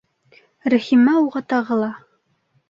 Рәхимә 0.73 1.13
уға 1.27 1.43
тағы 1.55 1.79
ла: 1.83 1.91